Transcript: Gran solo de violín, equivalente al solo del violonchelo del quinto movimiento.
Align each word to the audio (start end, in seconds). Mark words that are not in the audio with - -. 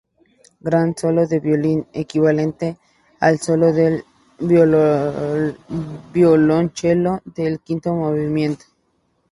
Gran 0.67 0.97
solo 0.97 1.27
de 1.27 1.39
violín, 1.39 1.85
equivalente 1.93 2.75
al 3.19 3.37
solo 3.39 3.71
del 3.71 4.03
violonchelo 6.11 7.21
del 7.23 7.59
quinto 7.59 7.93
movimiento. 7.93 8.65